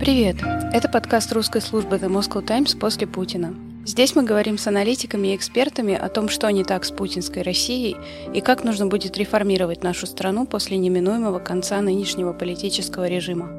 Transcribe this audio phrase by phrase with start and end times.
[0.00, 0.36] Привет!
[0.72, 3.54] Это подкаст русской службы The Moscow Times после Путина.
[3.84, 7.98] Здесь мы говорим с аналитиками и экспертами о том, что не так с путинской Россией
[8.32, 13.50] и как нужно будет реформировать нашу страну после неминуемого конца нынешнего политического режима.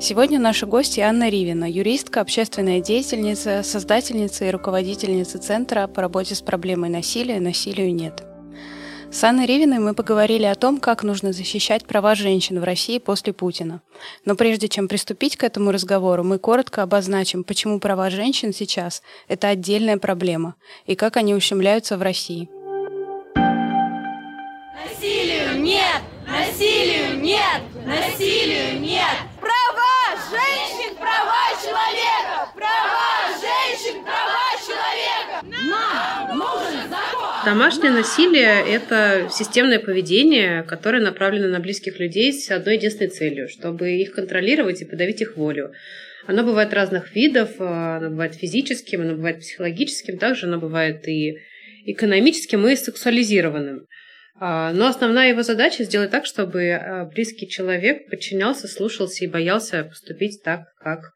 [0.00, 6.40] Сегодня наши гости Анна Ривина, юристка, общественная деятельница, создательница и руководительница Центра по работе с
[6.40, 8.22] проблемой насилия «Насилию нет».
[9.14, 13.32] С Анной Ривиной мы поговорили о том, как нужно защищать права женщин в России после
[13.32, 13.80] Путина.
[14.24, 19.46] Но прежде чем приступить к этому разговору, мы коротко обозначим, почему права женщин сейчас– это
[19.46, 22.48] отдельная проблема, и как они ущемляются в России.
[24.74, 26.02] Насилию нет!
[26.26, 27.62] Насилию нет!
[27.86, 29.16] Насилию нет!
[29.40, 32.48] Права женщин, права человека!
[32.56, 35.46] Права женщин, права человека!
[35.70, 37.33] Нам нужен закон!
[37.44, 43.92] Домашнее насилие– это системное поведение, которое направлено на близких людей с одной единственной целью, чтобы
[43.92, 45.72] их контролировать и подавить их волю.
[46.26, 51.36] Оно бывает разных видов, оно бывает физическим, оно бывает психологическим, также оно бывает и
[51.84, 53.86] экономическим, и сексуализированным.
[54.40, 59.84] А, но основная его задача сделать так, чтобы а, близкий человек подчинялся, слушался и боялся
[59.84, 61.12] поступить так, как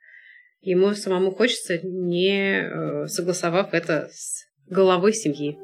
[0.60, 5.56] ему самому хочется, не э, согласовав это с головой семьи.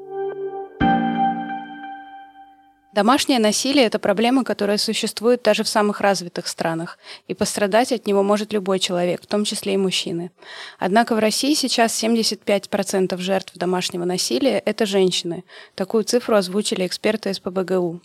[2.95, 8.23] Домашнее насилие– это проблема, которая существует даже в самых развитых странах, и пострадать от него
[8.23, 10.31] может любой человек, в том числе и мужчины.
[10.79, 15.43] Однако в России сейчас 75% жертв домашнего насилия– это женщины.
[15.75, 17.99] Такую цифру озвучили эксперты СПБГУ.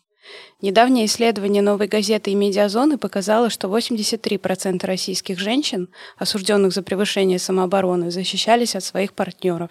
[0.60, 8.10] Недавнее исследование «Новой газеты» и «Медиазоны» показало, что 83% российских женщин, осужденных за превышение самообороны,
[8.10, 9.70] защищались от своих партнеров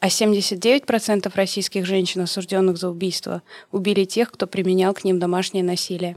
[0.00, 6.16] а 79% российских женщин, осужденных за убийство, убили тех, кто применял к ним домашнее насилие.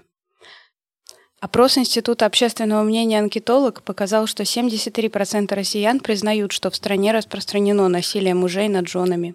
[1.42, 8.36] Опрос Института общественного мнения «Анкетолог» показал, что 73% россиян признают, что в стране распространено насилие
[8.36, 9.34] мужей над женами.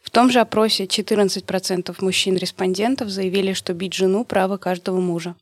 [0.00, 5.34] В том же опросе 14% мужчин-респондентов заявили, что бить жену– право каждого мужа.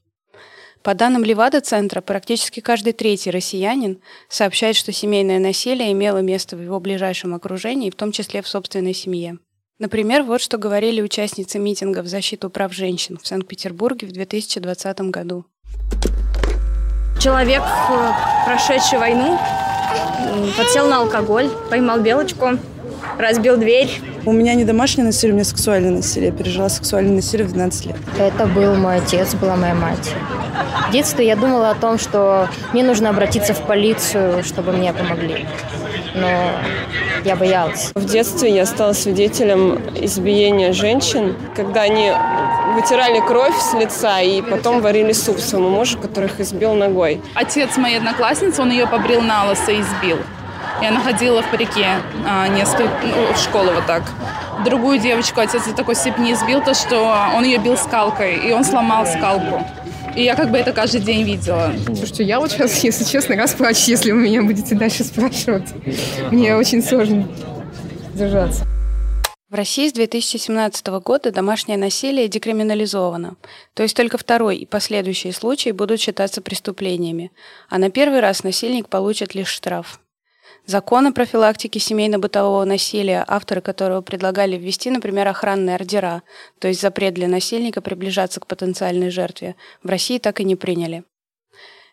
[0.86, 3.98] По данным Левада-центра, практически каждый третий россиянин
[4.28, 8.94] сообщает, что семейное насилие имело место в его ближайшем окружении, в том числе в собственной
[8.94, 9.38] семье.
[9.80, 15.44] Например, вот что говорили участницы митинга в защиту прав женщин в Санкт-Петербурге в 2020 году.
[17.20, 17.64] Человек,
[18.44, 19.40] прошедший войну,
[20.56, 22.60] подсел на алкоголь, поймал белочку,
[23.18, 24.00] разбил дверь.
[24.24, 26.30] У меня не домашнее насилие, у меня сексуальное насилие.
[26.30, 27.96] Я пережила сексуальное насилие в 12 лет.
[28.18, 30.12] Это был мой отец, была моя мать.
[30.88, 35.46] В детстве я думала о том, что мне нужно обратиться в полицию, чтобы мне помогли.
[36.14, 36.28] Но
[37.24, 37.90] я боялась.
[37.94, 42.12] В детстве я стала свидетелем избиения женщин, когда они
[42.74, 47.20] вытирали кровь с лица и потом варили суп своему мужу, которых избил ногой.
[47.34, 50.18] Отец моей одноклассницы, он ее побрил на лысо и избил.
[50.82, 51.86] И она ходила в парике
[52.26, 54.02] а, несколько, ну, в школу вот так.
[54.64, 58.64] Другую девочку отец за такой степени избил, то что он ее бил скалкой, и он
[58.64, 59.64] сломал скалку.
[60.14, 61.72] И я как бы это каждый день видела.
[61.84, 65.68] Слушайте, я вот сейчас, если честно, расплачусь, если вы меня будете дальше спрашивать.
[66.30, 67.28] Мне очень сложно
[68.14, 68.64] держаться.
[69.48, 73.36] В России с 2017 года домашнее насилие декриминализовано,
[73.74, 77.30] то есть только второй и последующие случаи будут считаться преступлениями,
[77.68, 80.00] а на первый раз насильник получит лишь штраф.
[80.66, 86.24] Закон о профилактике семейно-бытового насилия, авторы которого предлагали ввести, например, охранные ордера,
[86.58, 91.04] то есть запрет для насильника приближаться к потенциальной жертве, в России так и не приняли.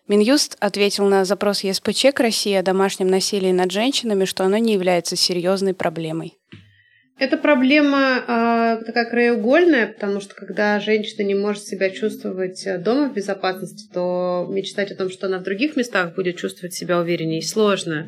[0.08, 4.74] Минюст ответил на запрос ЕСПЧ к России о домашнем насилии над женщинами, что оно не
[4.74, 6.40] является серьезной проблемой.
[7.24, 13.08] Эта проблема э, такая краеугольная, потому что когда женщина не может себя чувствовать э, дома
[13.08, 17.42] в безопасности, то мечтать о том, что она в других местах будет чувствовать себя увереннее,
[17.42, 18.06] сложно.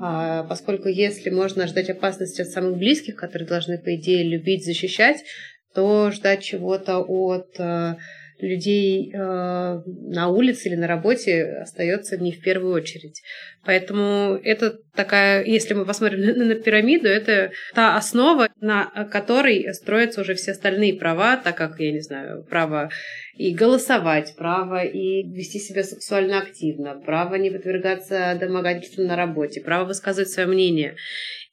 [0.00, 5.24] Э, поскольку если можно ждать опасности от самых близких, которые должны, по идее, любить, защищать,
[5.74, 7.58] то ждать чего-то от...
[7.58, 7.96] Э,
[8.42, 13.22] людей э, на улице или на работе остается не в первую очередь.
[13.64, 20.34] Поэтому это такая, если мы посмотрим на, пирамиду, это та основа, на которой строятся уже
[20.34, 22.90] все остальные права, так как, я не знаю, право
[23.36, 29.86] и голосовать, право и вести себя сексуально активно, право не подвергаться домогательству на работе, право
[29.86, 30.96] высказывать свое мнение.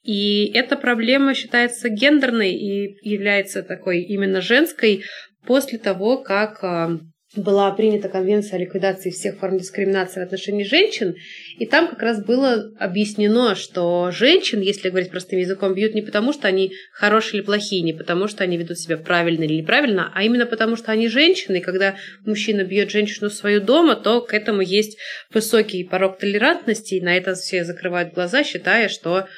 [0.02, 5.04] И эта проблема считается гендерной и является такой именно женской
[5.46, 6.98] после того, как а,
[7.36, 11.14] была принята конвенция о ликвидации всех форм дискриминации в отношении женщин,
[11.58, 16.32] и там как раз было объяснено, что женщин, если говорить простым языком, бьют не потому,
[16.32, 20.24] что они хорошие или плохие, не потому, что они ведут себя правильно или неправильно, а
[20.24, 21.94] именно потому, что они женщины, и когда
[22.26, 24.98] мужчина бьет женщину в свою дома, то к этому есть
[25.32, 29.28] высокий порог толерантности, и на это все закрывают глаза, считая, что,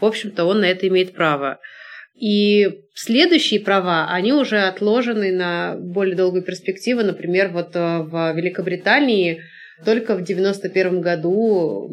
[0.00, 1.60] в общем-то, он на это имеет право.
[2.18, 7.02] И следующие права, они уже отложены на более долгую перспективу.
[7.02, 9.42] Например, вот э, в Великобритании
[9.84, 11.88] только в 1991 году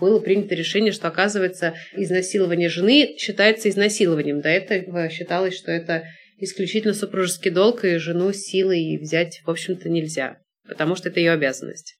[0.00, 4.40] было принято решение, что, оказывается, изнасилование жены считается изнасилованием.
[4.40, 6.04] До этого считалось, что это
[6.38, 11.96] исключительно супружеский долг, и жену силой взять, в общем-то, нельзя, потому что это ее обязанность.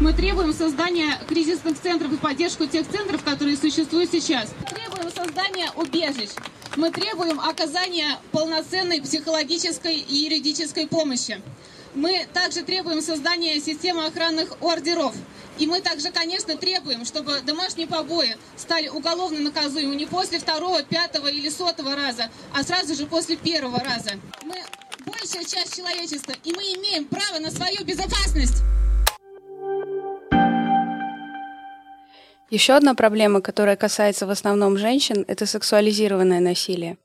[0.00, 4.50] Мы требуем создания кризисных центров и поддержку тех центров, которые существуют сейчас.
[4.60, 6.30] Мы требуем создания убежищ.
[6.76, 11.42] Мы требуем оказания полноценной психологической и юридической помощи.
[11.96, 15.16] Мы также требуем создания системы охранных ордеров.
[15.58, 21.26] И мы также, конечно, требуем, чтобы домашние побои стали уголовно наказуемы не после второго, пятого
[21.26, 24.12] или сотого раза, а сразу же после первого раза.
[24.44, 24.62] Мы
[25.04, 28.62] большая часть человечества, и мы имеем право на свою безопасность.
[32.50, 36.96] Еще одна проблема, которая касается в основном женщин, это сексуализированное насилие.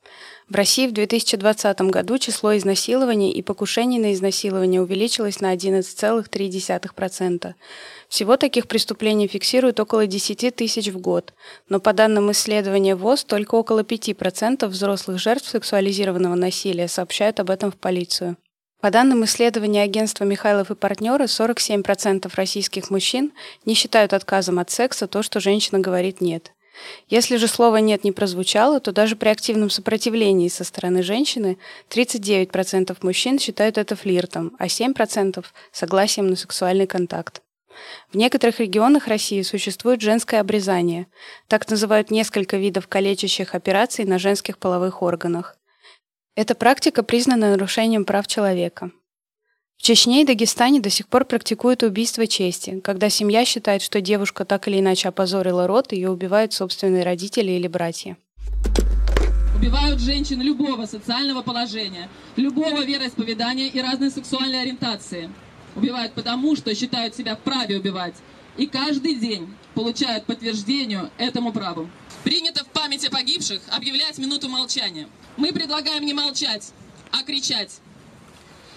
[0.48, 7.54] В России в 2020 году число изнасилований и покушений на изнасилование увеличилось на 11,3%.
[8.08, 11.34] Всего таких преступлений фиксируют около 10 тысяч в год,
[11.68, 17.70] но по данным исследования ВОЗ только около 5% взрослых жертв сексуализированного насилия сообщают об этом
[17.70, 18.38] в полицию.
[18.84, 23.32] По данным исследования агентства «Михайлов и партнеры», 47% российских мужчин
[23.64, 26.52] не считают отказом от секса то, что женщина говорит «нет».
[27.08, 31.56] Если же слово «нет» не прозвучало, то даже при активном сопротивлении со стороны женщины
[31.88, 35.42] 39% мужчин считают это флиртом, а 7%–
[35.72, 37.40] согласием на сексуальный контакт.
[38.12, 41.06] В некоторых регионах России существует женское обрезание.
[41.48, 45.56] Так называют несколько видов калечащих операций на женских половых органах.
[46.36, 48.90] Эта практика признана нарушением прав человека.
[49.76, 54.44] В Чечне и Дагестане до сих пор практикуют убийство чести, когда семья считает, что девушка
[54.44, 58.16] так или иначе опозорила род, ее убивают собственные родители или братья.
[59.56, 65.30] Убивают женщин любого социального положения, любого вероисповедания и разной сексуальной ориентации.
[65.76, 68.14] Убивают потому, что считают себя вправе убивать.
[68.56, 71.88] И каждый день получают подтверждению этому праву.
[72.24, 75.08] Принято в памяти погибших объявлять минуту молчания.
[75.36, 76.72] Мы предлагаем не молчать,
[77.12, 77.80] а кричать.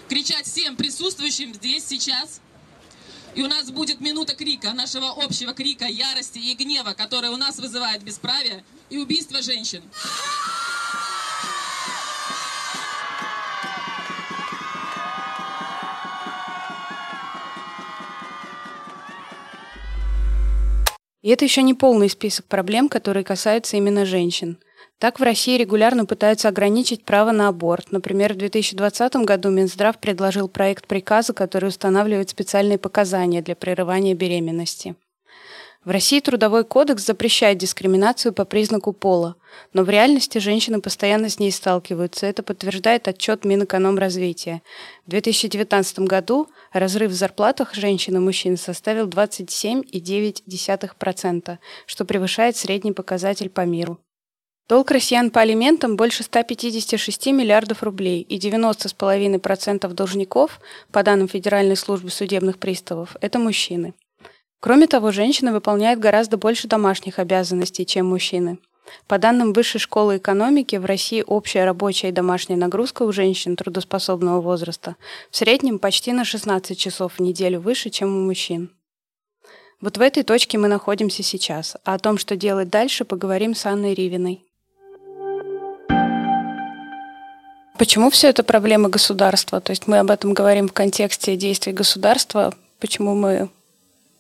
[0.10, 2.42] Кричать всем присутствующим здесь, сейчас.
[3.36, 7.58] И у нас будет минута крика, нашего общего крика, ярости и гнева, который у нас
[7.58, 9.82] вызывает бесправие и убийство женщин.
[21.28, 24.60] И это еще не полный список проблем, которые касаются именно женщин.
[24.98, 27.92] Так в России регулярно пытаются ограничить право на аборт.
[27.92, 34.96] Например, в 2020 году Минздрав предложил проект приказа, который устанавливает специальные показания для прерывания беременности.
[35.86, 39.36] В России Трудовой кодекс запрещает дискриминацию по признаку пола,
[39.74, 42.26] но в реальности женщины постоянно с ней сталкиваются.
[42.26, 44.62] Это подтверждает отчет Минэкономразвития.
[45.06, 53.50] В 2019 году разрыв в зарплатах женщин и мужчин составил 27,9%, что превышает средний показатель
[53.50, 53.98] по миру.
[54.68, 60.60] Долг россиян по алиментам больше 156 миллиардов рублей, и 90,5% должников,
[60.92, 63.94] по данным Федеральной службы судебных приставов, это мужчины.
[64.60, 68.58] Кроме того, женщины выполняют гораздо больше домашних обязанностей, чем мужчины.
[69.08, 74.42] По данным Высшей школы экономики, в России общая рабочая и домашняя нагрузка у женщин трудоспособного
[74.42, 74.96] возраста
[75.30, 78.72] в среднем почти на 16 часов в неделю выше, чем у мужчин.
[79.80, 83.66] Вот в этой точке мы находимся сейчас, а о том, что делать дальше, поговорим с
[83.66, 84.42] Анной Ривиной.
[87.78, 89.62] Почему все это проблема государства?
[89.62, 92.56] То есть мы об этом говорим в контексте действий государства.
[92.80, 93.50] Почему мы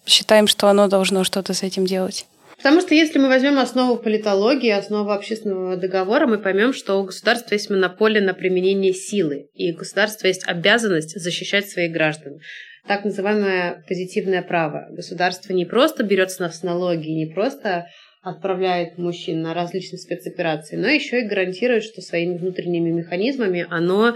[0.08, 2.26] считаем, что оно должно что-то с этим делать.
[2.58, 7.54] Потому что если мы возьмем основу политологии, основу общественного договора, мы поймем, что у государства
[7.54, 12.40] есть монополия на применение силы, и у государства есть обязанность защищать своих граждан.
[12.88, 14.88] Так называемое позитивное право.
[14.90, 17.88] Государство не просто берет с нас налоги, не просто
[18.24, 24.16] отправляет мужчин на различные спецоперации, но еще и гарантирует, что своими внутренними механизмами оно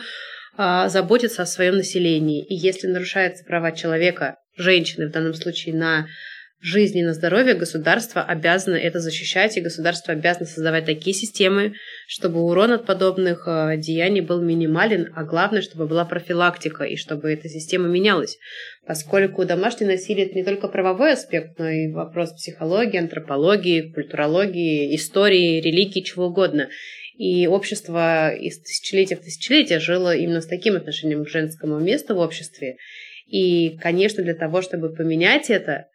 [0.57, 2.43] а, заботится о своем населении.
[2.43, 6.08] И если нарушаются права человека женщины в данном случае на
[6.62, 11.74] жизни на здоровье, государство обязано это защищать, и государство обязано создавать такие системы,
[12.08, 17.31] чтобы урон от подобных э, деяний был минимален, а главное, чтобы была профилактика, и чтобы
[17.31, 18.38] эта система менялась.
[18.86, 25.62] Поскольку домашнее насилие– это не только правовой аспект, но и вопрос психологии, антропологии, культурологии, истории,
[25.62, 26.70] религии, чего угодно.
[27.17, 32.20] И общество из тысячелетия в тысячелетие жило именно с таким отношением к женскому месту в
[32.20, 32.77] обществе.
[33.31, 35.85] И, конечно, для того, чтобы поменять это,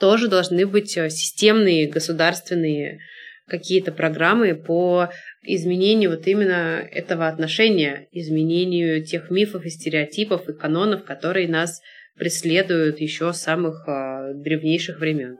[0.00, 3.00] тоже должны быть э, системные государственные
[3.46, 5.10] какие-то программы по
[5.42, 11.82] изменению вот именно этого отношения, изменению тех мифов и стереотипов и канонов, которые нас
[12.16, 15.36] преследуют еще с самых э, древнейших времен.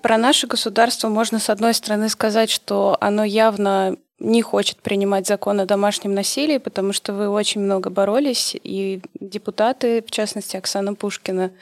[0.00, 5.60] Про наше государство можно, с одной стороны, сказать, что оно явно не хочет принимать закон
[5.60, 11.52] о домашнем насилии, потому что вы очень много боролись, и депутаты, в частности, Оксана Пушкина,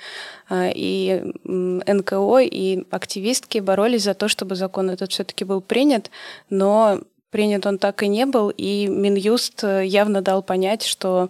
[0.49, 6.11] а, и НКО, и активистки боролись за то, чтобы закон этот все-таки был принят,
[6.49, 11.29] но принят он так и не был, и Минюст явно дал понять, что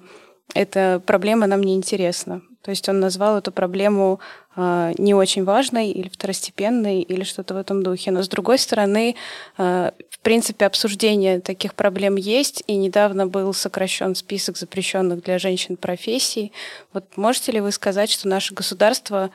[0.54, 2.42] эта проблема нам не интересна.
[2.66, 4.18] То есть он назвал эту проблему
[4.56, 8.11] э, не очень важной или второстепенной или что-то в этом духе.
[8.11, 9.14] Но с другой стороны,
[9.56, 15.76] э, в принципе, обсуждение таких проблем есть, и недавно был сокращен список запрещенных для женщин
[15.76, 16.50] профессий.
[16.92, 19.30] Вот можете ли вы сказать, что наше государство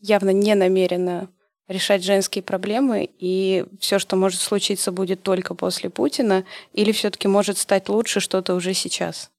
[0.00, 1.28] явно не намерено
[1.68, 7.58] решать женские проблемы, и все, что может случиться, будет только после Путина, или все-таки может
[7.58, 9.31] стать лучше что-то уже сейчас?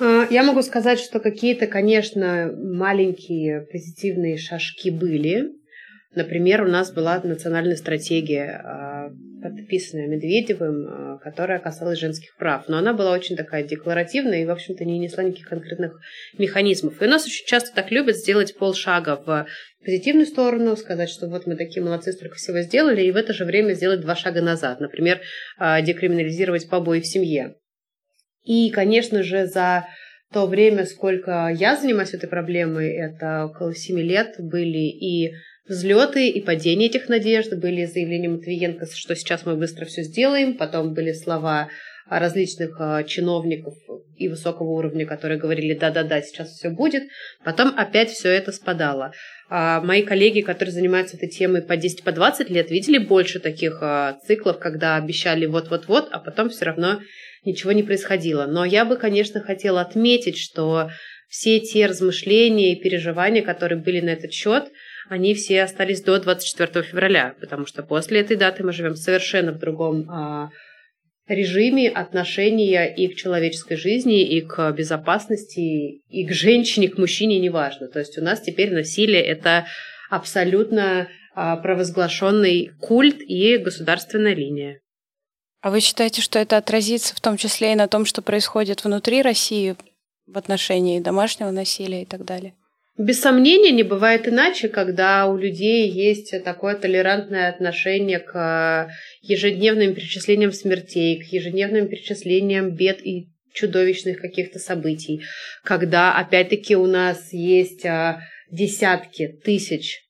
[0.00, 5.50] А, я могу сказать, что какие-то, конечно, маленькие позитивные шажки были.
[6.14, 9.10] Например, у нас была национальная стратегия, а,
[9.42, 12.64] подписанная Медведевым, а, которая касалась женских прав.
[12.66, 16.00] Но она была очень такая декларативная и, в общем-то, не несла никаких конкретных
[16.38, 17.00] механизмов.
[17.02, 19.46] И нас очень часто так любят сделать полшага в
[19.84, 23.44] позитивную сторону, сказать, что вот мы такие молодцы, столько всего сделали, и в это же
[23.44, 24.80] время сделать два шага назад.
[24.80, 25.20] Например,
[25.58, 27.54] декриминализировать побои в семье.
[28.44, 29.86] И, конечно же, за
[30.32, 35.34] то время, сколько я занимаюсь этой проблемой, это около семи лет, были и
[35.68, 40.94] взлеты и падения этих надежд, были заявления Матвиенко, что сейчас мы быстро все сделаем, потом
[40.94, 41.68] были слова
[42.18, 43.74] различных а, чиновников
[44.16, 47.04] и высокого уровня, которые говорили «да-да-да, сейчас все будет»,
[47.44, 49.12] потом опять все это спадало.
[49.48, 54.18] А мои коллеги, которые занимаются этой темой по 10-20 по лет, видели больше таких а,
[54.26, 57.00] циклов, когда обещали вот-вот-вот, а потом все равно
[57.44, 58.46] ничего не происходило.
[58.46, 60.90] Но я бы, конечно, хотела отметить, что
[61.28, 64.70] все те размышления и переживания, которые были на этот счет,
[65.08, 69.58] они все остались до 24 февраля, потому что после этой даты мы живем совершенно в
[69.58, 70.50] другом а,
[71.30, 77.88] режиме отношения и к человеческой жизни, и к безопасности, и к женщине, к мужчине, неважно.
[77.88, 79.66] То есть у нас теперь насилие– это
[80.10, 84.80] абсолютно а, провозглашенный культ и государственная линия.
[85.62, 89.22] А вы считаете, что это отразится в том числе и на том, что происходит внутри
[89.22, 89.76] России
[90.26, 92.54] в отношении домашнего насилия и так далее?
[93.00, 98.90] Без сомнения, не бывает иначе, когда у людей есть такое толерантное отношение к
[99.22, 105.22] ежедневным перечислениям смертей, к ежедневным перечислениям бед и чудовищных каких-то событий,
[105.64, 110.02] когда, опять-таки, у нас есть а, десятки тысяч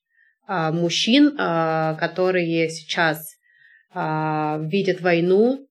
[0.45, 3.37] а, мужчин, которые сейчас
[3.93, 5.65] видят войну,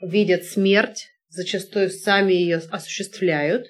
[0.00, 3.66] видят смерть, зачастую сами ее осуществляют,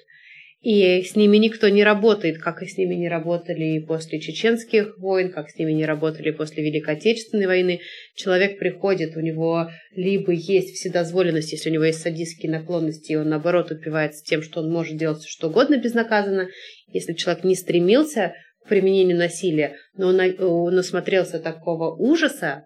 [0.65, 5.31] и с ними никто не работает, как и с ними не работали после чеченских войн,
[5.31, 7.81] как с ними не работали после Великой Отечественной войны.
[8.15, 13.29] Человек приходит, у него либо есть вседозволенность, если у него есть садистские наклонности, и он,
[13.29, 16.47] наоборот, упивается тем, что он может делать что угодно безнаказанно.
[16.91, 22.65] Если человек не стремился к применению насилия, но он, он насмотрелся такого ужаса,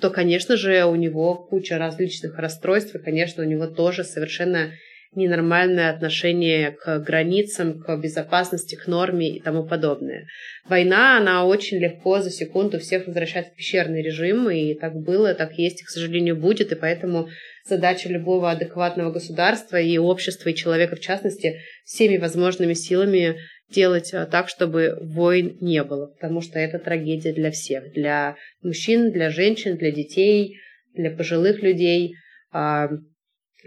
[0.00, 4.70] то, конечно же, у него куча различных расстройств, и, конечно, у него тоже совершенно
[5.14, 10.26] ненормальное отношение к границам, к безопасности, к норме и тому подобное.
[10.66, 15.52] Война, она очень легко за секунду всех возвращает в пещерный режим, и так было, так
[15.58, 17.28] есть, и, к сожалению, будет, и поэтому
[17.66, 23.36] задача любого адекватного государства и общества, и человека в частности, всеми возможными силами
[23.70, 29.12] делать а, так, чтобы войн не было, потому что это трагедия для всех, для мужчин,
[29.12, 30.56] для женщин, для детей,
[30.94, 32.14] для пожилых людей.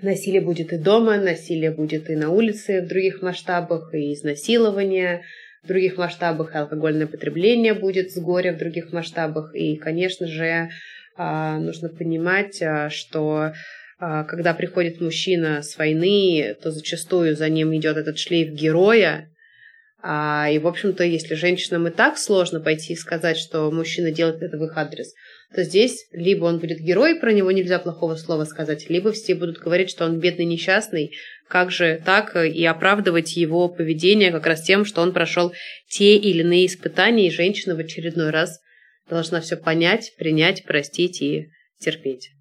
[0.01, 5.23] А, насилие будет и дома, насилие будет и на улице в других масштабах, и изнасилование
[5.63, 9.55] в других масштабах, и алкогольное потребление будет с горя в других масштабах.
[9.55, 10.69] И, конечно же,
[11.17, 13.53] а, нужно понимать, что
[13.97, 19.34] когда приходит мужчина с войны, то зачастую за ним идет этот шлейф героя, А,
[20.07, 24.57] и, в общем-то, если женщинам и так сложно пойти и сказать, что мужчина делает это
[24.57, 25.13] в их адрес,
[25.55, 29.57] то здесь либо он будет герой, про него нельзя плохого слова сказать, либо все будут
[29.57, 31.15] говорить, что он бедный, несчастный,
[31.47, 35.53] как же так, и оправдывать его поведение как раз тем, что он прошел
[35.89, 38.59] те или иные испытания, и женщина в очередной раз
[39.09, 42.34] должна все понять, принять, простить и терпеть.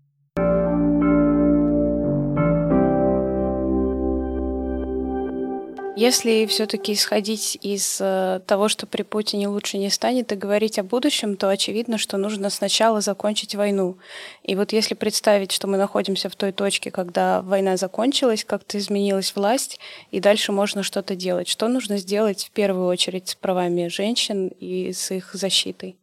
[6.05, 10.83] Если все-таки исходить из э, того, что при Путине лучше не станет, и говорить о
[10.83, 13.97] будущем, то очевидно, что нужно сначала закончить войну.
[14.43, 19.35] И вот если представить, что мы находимся в той точке, когда война закончилась, как-то изменилась
[19.35, 19.81] власть,
[20.11, 24.93] и дальше можно что-то делать, что нужно сделать в первую очередь с правами женщин и
[24.93, 25.97] с их защитой?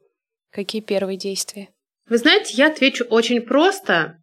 [0.49, 1.69] Какие первые действия?
[2.09, 4.17] Вы знаете, я отвечу очень просто,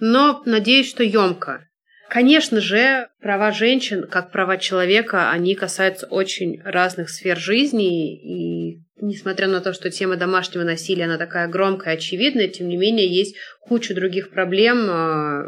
[0.00, 1.69] но надеюсь, что емко.
[2.10, 9.46] Конечно же, права женщин, как права человека, они касаются очень разных сфер жизни, и несмотря
[9.46, 13.94] на то, что тема домашнего насилия, она такая громкая, очевидная, тем не менее есть куча
[13.94, 15.44] других проблем, а,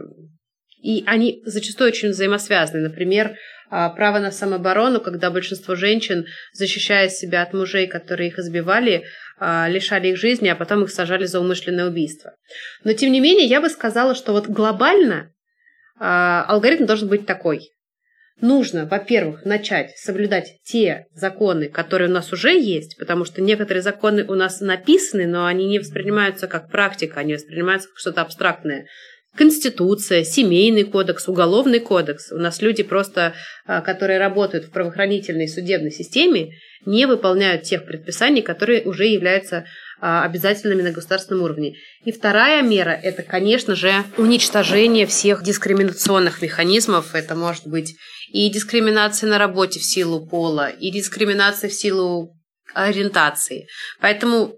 [0.80, 2.88] и они зачастую очень взаимосвязаны.
[2.88, 3.36] Например,
[3.68, 9.02] а, право на самооборону, когда большинство женщин, защищая себя от мужей, которые их избивали,
[9.40, 12.36] а, лишали их жизни, а потом их сажали за умышленное убийство.
[12.84, 15.32] Но, тем не менее, я бы сказала, что вот глобально
[15.98, 17.70] алгоритм должен быть такой.
[18.40, 24.24] Нужно, во-первых, начать соблюдать те законы, которые у нас уже есть, потому что некоторые законы
[24.24, 28.86] у нас написаны, но они не воспринимаются как практика, они воспринимаются как что-то абстрактное.
[29.36, 32.32] Конституция, семейный кодекс, уголовный кодекс.
[32.32, 33.32] У нас люди просто,
[33.64, 36.50] а, которые работают в правоохранительной судебной системе,
[36.84, 39.64] не выполняют тех предписаний, которые уже являются а,
[40.02, 41.76] обязательными на государственном уровне.
[42.04, 47.14] И вторая мера– это, конечно же, уничтожение всех дискриминационных механизмов.
[47.14, 47.94] Это может быть
[48.32, 52.36] и дискриминация на работе в силу пола, и дискриминация в силу
[52.74, 53.68] ориентации.
[54.00, 54.56] Поэтому,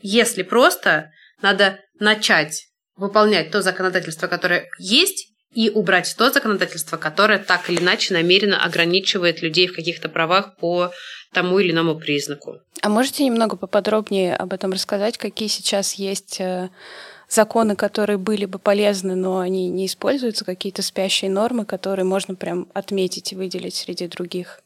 [0.00, 2.66] если просто, надо начать
[2.96, 9.42] выполнять то законодательство, которое есть, и убрать то законодательство, которое так или иначе намеренно ограничивает
[9.42, 10.92] людей в каких-то правах по
[11.32, 12.60] тому или иному признаку.
[12.82, 16.70] А можете немного поподробнее об этом рассказать, какие сейчас есть э,
[17.28, 22.68] законы, которые были бы полезны, но они не используются, какие-то спящие нормы, которые можно прям
[22.74, 24.60] отметить и выделить среди других?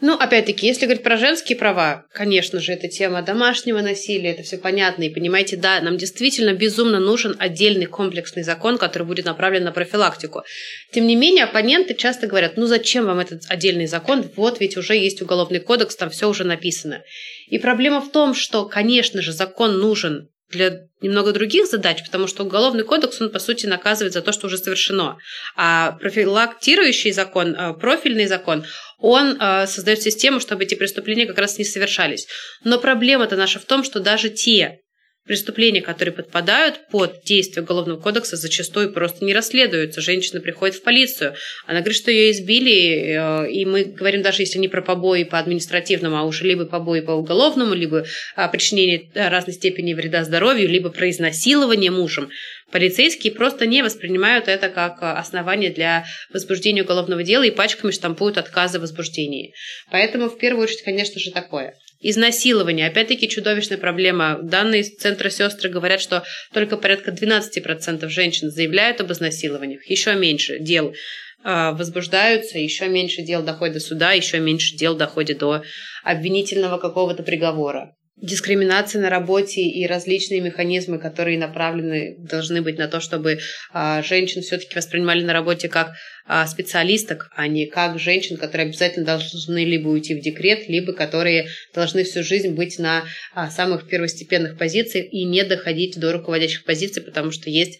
[0.00, 4.56] Ну, опять-таки, если говорить про женские права, конечно же, это тема домашнего насилия, это все
[4.56, 5.02] понятно.
[5.02, 10.44] И понимаете, да, нам действительно безумно нужен отдельный комплексный закон, который будет направлен на профилактику.
[10.92, 14.24] Тем не менее, оппоненты часто говорят, ну зачем вам этот отдельный закон?
[14.36, 17.02] Вот ведь уже есть уголовный кодекс, там все уже написано.
[17.48, 22.44] И проблема в том, что, конечно же, закон нужен для немного других задач, потому что
[22.44, 25.18] уголовный кодекс, он, по сути, наказывает за то, что уже совершено.
[25.56, 28.64] А профилактирующий закон, э, профильный закон,
[28.98, 32.26] он э, создает систему, чтобы эти преступления как раз не совершались.
[32.64, 34.80] Но проблема-то наша в том, что даже те
[35.28, 40.00] Преступления, которые подпадают под действие Уголовного кодекса, зачастую просто не расследуются.
[40.00, 41.34] Женщина приходит в полицию,
[41.66, 45.38] она говорит, что ее избили, э, и мы говорим даже если не про побои по
[45.38, 50.66] административному, а уже либо побои по уголовному, либо а, причинение э, разной степени вреда здоровью,
[50.66, 52.30] либо про изнасилование мужем.
[52.70, 58.38] Полицейские просто не воспринимают это как э, основание для возбуждения уголовного дела и пачками штампуют
[58.38, 59.52] отказы в возбуждении.
[59.90, 61.74] Поэтому в первую очередь, конечно же, такое.
[62.00, 62.86] Изнасилование.
[62.86, 64.38] Опять-таки чудовищная проблема.
[64.40, 69.84] Данные из Центра сестры говорят, что только порядка 12% женщин заявляют об изнасилованиях.
[69.86, 70.94] Еще меньше дел
[71.42, 75.62] а, возбуждаются, еще меньше дел доходит до суда, еще меньше дел доходит до
[76.04, 83.00] обвинительного какого-то приговора дискриминация на работе и различные механизмы, которые направлены, должны быть на то,
[83.00, 83.38] чтобы
[83.72, 85.92] а, женщин все-таки воспринимали на работе как
[86.26, 91.48] а, специалисток, а не как женщин, которые обязательно должны либо уйти в декрет, либо которые
[91.74, 93.04] должны всю жизнь быть на
[93.34, 97.78] а, самых первостепенных позициях и не доходить до руководящих позиций, потому что есть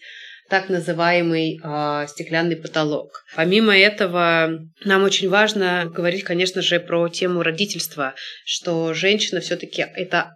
[0.49, 3.23] так называемый э, стеклянный потолок.
[3.35, 10.35] Помимо этого, нам очень важно говорить, конечно же, про тему родительства, что женщина все-таки это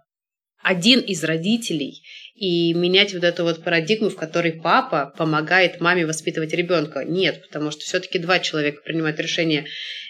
[0.62, 2.02] один из родителей,
[2.34, 7.04] и менять вот эту вот парадигму, в которой папа помогает маме воспитывать ребенка.
[7.04, 9.66] Нет, потому что все-таки два человека принимают решение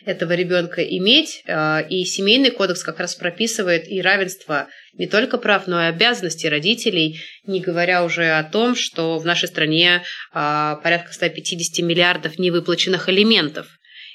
[0.06, 5.66] этого ребенка иметь, а, и семейный кодекс как раз прописывает и равенство не только прав,
[5.66, 11.12] но и обязанностей родителей, не говоря уже о том, что в нашей стране а, порядка
[11.12, 13.66] 150 миллиардов невыплаченных алиментов.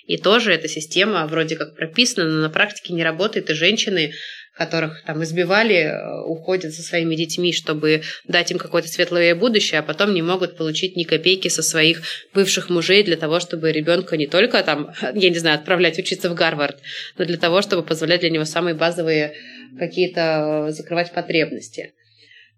[0.10, 4.12] И тоже эта система вроде как прописана, но на практике не работает, и женщины
[4.56, 9.84] которых там избивали, э, уходят со своими детьми, чтобы дать им какое-то светлое будущее, а
[9.84, 12.02] потом не могут получить ни копейки со своих
[12.34, 16.34] бывших мужей для того, чтобы ребенка не только там, я не знаю, отправлять учиться в
[16.34, 16.80] Гарвард,
[17.18, 19.34] но для того, чтобы позволять для него самые базовые
[19.78, 21.94] какие-то э, закрывать потребности.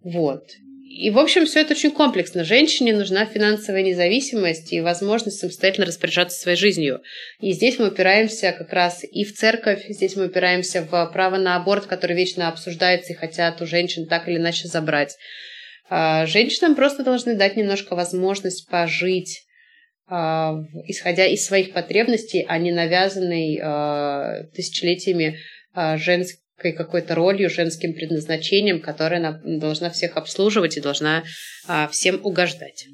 [0.04, 0.46] Вот.
[0.94, 2.44] И, в общем, все это очень комплексно.
[2.44, 7.02] Женщине нужна финансовая независимость и возможность самостоятельно распоряжаться своей жизнью.
[7.40, 11.56] И здесь мы упираемся как раз и в церковь, здесь мы упираемся в право на
[11.56, 15.16] аборт, который вечно обсуждается и хотят у женщин так или иначе забрать.
[15.90, 19.46] А, женщинам просто должны дать немножко возможность пожить,
[20.08, 20.56] а,
[20.88, 25.40] исходя из своих потребностей, а не навязанной а, тысячелетиями
[25.74, 31.24] женской какой-то ролью, женским предназначением, которое она должна всех обслуживать и должна
[31.68, 32.88] а, всем угождать.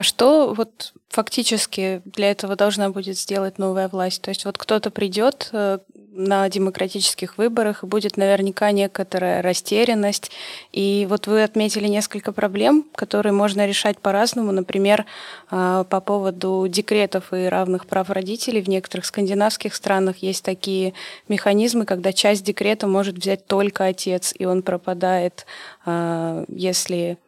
[0.00, 4.22] Что вот фактически для этого должна будет сделать новая власть?
[4.22, 5.78] То есть вот кто-то придет э,
[6.18, 10.32] на демократических выборах и будет наверняка некоторая растерянность.
[10.72, 14.50] И вот вы отметили несколько проблем, которые можно решать по-разному.
[14.50, 15.06] Например,
[15.50, 18.60] э, по поводу декретов и равных прав родителей.
[18.60, 20.92] В некоторых скандинавских странах есть такие
[21.28, 25.46] механизмы, когда часть декрета может взять только отец, и он пропадает,
[25.86, 27.18] э, если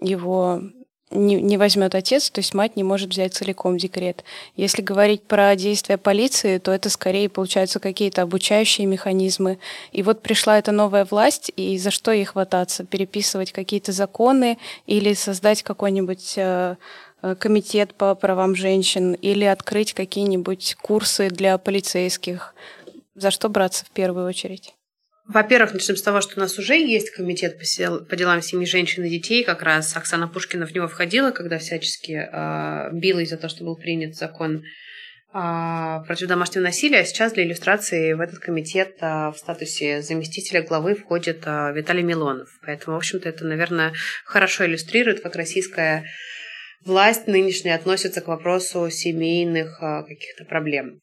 [0.00, 0.62] его
[1.10, 4.24] не, не возьмет отец, то есть мать не может взять целиком декрет.
[4.56, 9.58] Если говорить про действия полиции, то это скорее получаются какие-то обучающие механизмы.
[9.92, 12.84] И вот пришла эта новая власть, и за что ей хвататься?
[12.84, 16.76] Переписывать какие-то законы или создать какой-нибудь э,
[17.22, 22.54] э, комитет по правам женщин или открыть какие-нибудь курсы для полицейских.
[23.14, 24.77] За что браться в первую очередь?
[25.28, 27.58] Во-первых, начнем с того, что у нас уже есть комитет
[28.08, 29.44] по делам семьи, женщин и детей.
[29.44, 33.76] Как раз Оксана Пушкина в него входила, когда всячески э, билась за то, что был
[33.76, 34.62] принят закон
[35.34, 37.00] э, против домашнего насилия.
[37.00, 42.02] А сейчас для иллюстрации в этот комитет э, в статусе заместителя главы входит э, Виталий
[42.02, 42.48] Милонов.
[42.64, 43.92] Поэтому, в общем-то, это, наверное,
[44.24, 46.06] хорошо иллюстрирует, как российская
[46.86, 51.02] власть нынешняя относится к вопросу семейных э, каких-то проблем.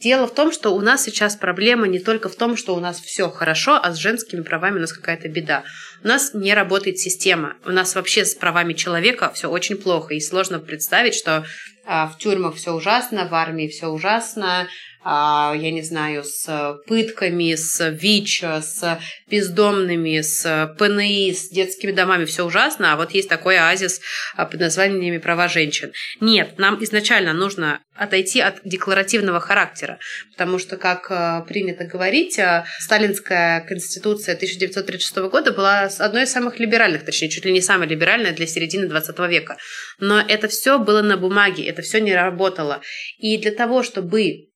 [0.00, 3.00] Дело в том, что у нас сейчас проблема не только в том, что у нас
[3.00, 5.62] все хорошо, а с женскими правами у нас какая-то беда.
[6.02, 7.56] У нас не работает система.
[7.66, 10.14] У нас вообще с правами человека все очень плохо.
[10.14, 11.44] И сложно представить, что
[11.84, 14.68] а, в тюрьмах все ужасно, в армии все ужасно,
[15.04, 22.44] я не знаю, с пытками, с ВИЧ, с бездомными, с ПНИ, с детскими домами, все
[22.44, 24.00] ужасно, а вот есть такой оазис
[24.36, 25.92] а, под названиями «Права женщин».
[26.20, 29.98] Нет, нам изначально нужно отойти от декларативного характера,
[30.32, 32.38] потому что, как а, принято говорить,
[32.78, 38.32] сталинская конституция 1936 года была одной из самых либеральных, точнее, чуть ли не самая либеральная
[38.32, 39.56] для середины 20 века.
[39.98, 42.80] Но это все было на бумаге, это все не работало.
[43.18, 44.49] И для того, чтобы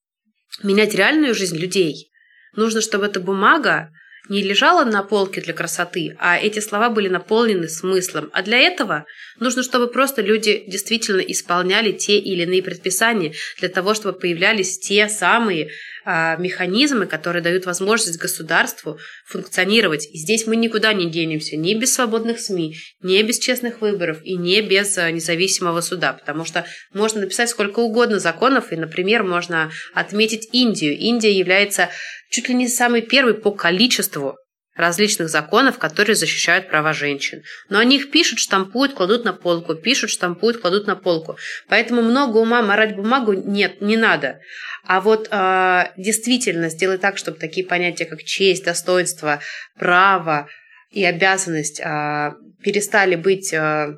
[0.63, 2.11] менять реальную жизнь людей,
[2.55, 3.93] нужно, чтобы эта бумага
[4.29, 8.31] не лежала на полке для красоты, а эти слова были наполнены смыслом.
[8.33, 9.05] А для этого
[9.39, 15.09] нужно, чтобы просто люди действительно исполняли те или иные предписания, для того, чтобы появлялись те
[15.09, 15.71] самые
[16.07, 20.07] а, механизмы, которые дают возможность государству функционировать.
[20.13, 24.37] И здесь мы никуда не денемся, ни без свободных СМИ, ни без честных выборов и
[24.37, 29.71] не без а, независимого суда, потому что можно написать сколько угодно законов, и, например, можно
[29.93, 30.97] отметить Индию.
[30.97, 31.91] Индия является
[32.35, 34.37] чуть ли не самой первой по количеству
[34.75, 37.45] различных законов, которые защищают права женщин.
[37.69, 41.37] Но они их пишут, штампуют, кладут на полку, пишут, штампуют, кладут на полку.
[41.69, 44.41] Поэтому много ума морать бумагу нет, не надо.
[44.85, 49.41] А вот э, действительно сделать так, чтобы такие понятия, как честь, достоинство,
[49.79, 50.49] право
[50.91, 52.33] и обязанность э,
[52.65, 53.97] перестали быть э,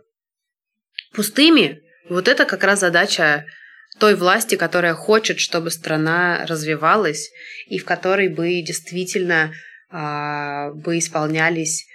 [1.14, 3.46] пустыми, вот это как раз задача
[3.98, 7.30] той власти, которая хочет, чтобы страна развивалась
[7.66, 9.52] и в которой бы действительно
[9.90, 11.87] а, бы исполнялись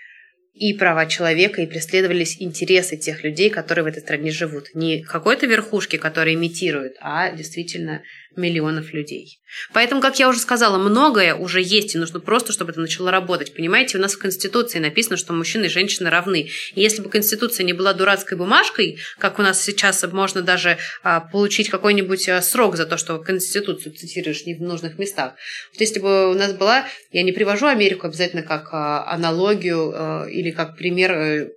[0.54, 4.68] и права человека, и преследовались интересы тех людей, которые в этой стране живут.
[4.74, 8.04] Не какой-то верхушки, которые имитируют, а действительно
[8.36, 9.40] миллионов людей.
[9.74, 13.54] Поэтому, как я уже сказала, многое уже есть, и нужно просто, чтобы это начало работать.
[13.54, 16.50] Понимаете, у нас в Конституции написано, что мужчины и женщины равны.
[16.74, 21.20] И если бы Конституция не была дурацкой бумажкой, как у нас сейчас можно даже а,
[21.20, 25.34] получить какой-нибудь а, срок за то, что Конституцию цитируешь не в нужных местах.
[25.74, 30.26] Вот если бы у нас была, я не привожу Америку обязательно как а, аналогию а,
[30.28, 31.50] или как пример э,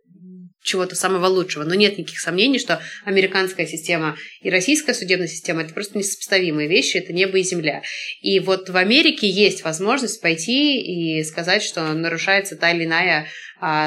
[0.64, 1.62] чего-то самого лучшего.
[1.62, 6.96] Но нет никаких сомнений, что американская система и российская судебная система– это просто несопоставимые вещи,
[6.96, 7.82] это небо и земля.
[8.22, 13.28] И вот в Америке есть возможность пойти и сказать, что нарушается та или иная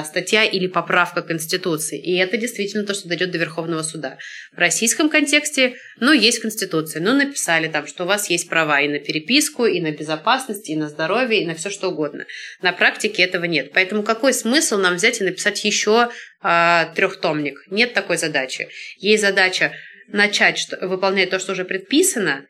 [0.05, 1.99] статья или поправка Конституции.
[1.99, 4.17] И это действительно то, что дойдет до Верховного суда.
[4.51, 8.87] В российском контексте, ну, есть Конституция, ну, написали там, что у вас есть права и
[8.87, 12.25] на переписку, и на безопасность, и на здоровье, и на все что угодно.
[12.61, 13.71] На практике этого нет.
[13.73, 16.09] Поэтому какой смысл нам взять и написать еще
[16.41, 17.59] а, трехтомник?
[17.69, 18.69] Нет такой задачи.
[18.97, 19.73] Есть задача
[20.07, 22.45] начать что, выполнять то, что уже предписано,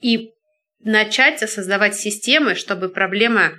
[0.00, 0.30] и
[0.80, 3.52] начать создавать системы, чтобы проблема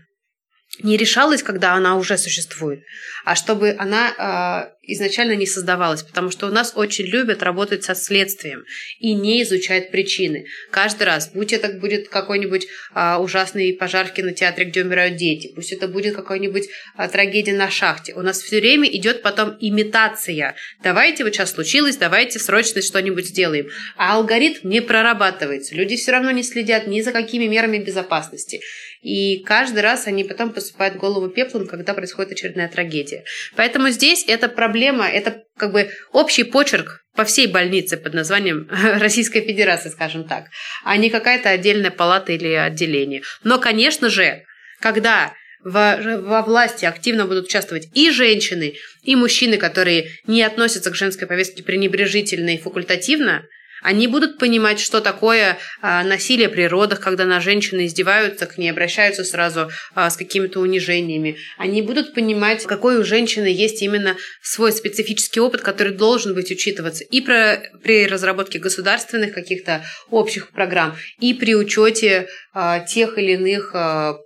[0.80, 2.84] не решалась, когда она уже существует,
[3.26, 7.94] а чтобы она э, изначально не создавалась, потому что у нас очень любят работать со
[7.94, 8.64] следствием
[9.00, 10.48] и не изучают причины.
[10.72, 15.72] Каждый раз, будь это будет какой-нибудь э, ужасный пожар в кинотеатре, где умирают дети, пусть
[15.72, 20.56] это будет какая-нибудь э, трагедия на шахте, у нас все время идет потом имитация.
[20.82, 23.70] Давайте вот сейчас случилось, давайте срочно что-нибудь сделаем.
[23.96, 25.76] А алгоритм не прорабатывается.
[25.76, 28.60] Люди все равно не следят ни за какими мерами безопасности.
[29.04, 33.26] И каждый раз они потом посыпают голову пеплом, когда происходит очередная трагедия.
[33.56, 39.42] Поэтому здесь эта проблема, это как бы общий почерк по всей больнице под названием Российской
[39.42, 40.46] Федерации, скажем так,
[40.86, 43.22] а не какая-то отдельная палата или отделение.
[43.44, 44.46] Но, конечно же,
[44.80, 50.96] когда во, во власти активно будут участвовать и женщины, и мужчины, которые не относятся к
[50.96, 53.44] женской повестке пренебрежительно и факультативно,
[53.84, 58.70] они будут понимать, что такое а, насилие при родах, когда на женщины издеваются, к ней
[58.70, 61.38] обращаются сразу а, с какими-то унижениями.
[61.58, 67.04] Они будут понимать, какой у женщины есть именно свой специфический опыт, который должен быть учитываться
[67.04, 73.72] и при разработке государственных каких-то общих программ, и при учете а, тех или иных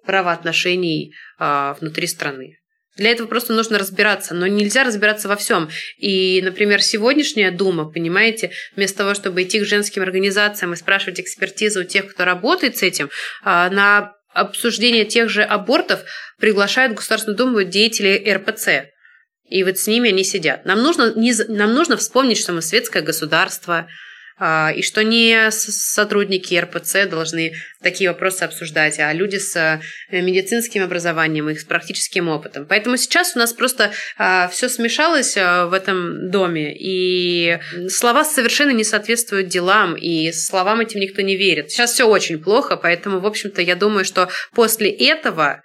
[0.05, 2.57] правоотношений внутри страны.
[2.97, 5.69] Для этого просто нужно разбираться, но нельзя разбираться во всем.
[5.97, 11.81] И, например, сегодняшняя Дума, понимаете, вместо того, чтобы идти к женским организациям и спрашивать экспертизу
[11.81, 13.09] у тех, кто работает с этим,
[13.43, 16.01] а, на обсуждение тех же абортов
[16.39, 18.89] приглашают в Государственную Думу деятелей РПЦ.
[19.49, 20.65] И вот с ними они сидят.
[20.65, 23.87] Нам нужно, нам нужно вспомнить, что мы светское государство,
[24.39, 29.79] и что не сотрудники РПЦ должны такие вопросы обсуждать, а люди с э,
[30.11, 32.65] медицинским образованием и с практическим опытом.
[32.67, 38.71] Поэтому сейчас у нас просто а, все смешалось а, в этом доме, и слова совершенно
[38.71, 41.71] не соответствуют делам, и словам этим никто не верит.
[41.71, 45.63] Сейчас все очень плохо, поэтому, в общем-то, я думаю, что после этого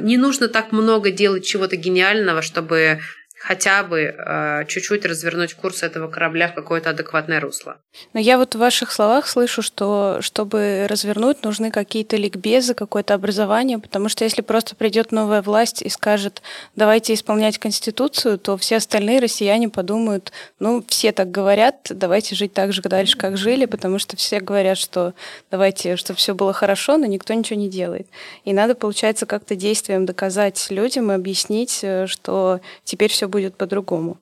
[0.00, 3.00] не нужно так много делать чего-то гениального, чтобы
[3.46, 7.76] хотя бы э, чуть-чуть развернуть курс этого корабля в какое-то адекватное русло.
[8.14, 13.78] Но я вот в ваших словах слышу, что чтобы развернуть, нужны какие-то ликбезы, какое-то образование,
[13.78, 16.40] потому что если просто придет новая власть и скажет,
[16.74, 22.72] давайте исполнять Конституцию, то все остальные россияне подумают, ну, все так говорят, давайте жить так
[22.72, 25.12] же дальше, как жили, потому что все говорят, что
[25.50, 28.06] давайте, чтобы все было хорошо, но никто ничего не делает.
[28.46, 34.20] И надо, получается, как-то действием доказать людям и объяснить, э, что теперь все будет по-другому.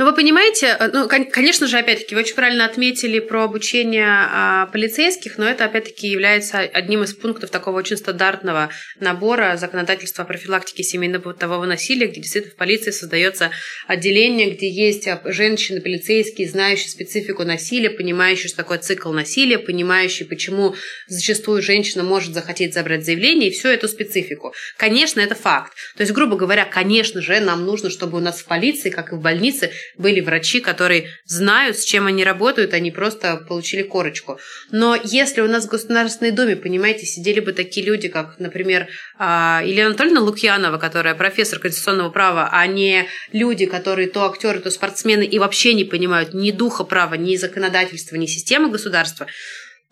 [0.00, 4.64] Ну, вы понимаете, э, ну, конечно же, опять-таки, вы очень правильно отметили про обучение а,
[4.72, 10.84] полицейских, но это, опять-таки, является одним из пунктов такого очень стандартного набора законодательства о профилактике
[10.84, 13.50] семейного бытового насилия, где действительно в полиции создается
[13.86, 20.26] отделение, где есть а, женщины, полицейские, знающие специфику насилия, понимающие, что такое цикл насилия, понимающие,
[20.26, 20.76] почему
[21.08, 24.54] зачастую женщина может захотеть забрать заявление, и всю эту специфику.
[24.78, 25.74] Конечно, это факт.
[25.98, 29.16] То есть, грубо говоря, конечно же, нам нужно, чтобы у нас в полиции, как и
[29.16, 34.38] в больнице, были врачи, которые знают, с чем они работают, они просто получили корочку.
[34.70, 39.62] Но если у нас в Государственной Думе, понимаете, сидели бы такие люди, как, например, а,
[39.64, 45.24] Елена Анатольевна Лукьянова, которая профессор конституционного права, а не люди, которые то актеры, то спортсмены
[45.24, 49.26] и вообще не понимают ни духа права, ни законодательства, ни системы государства,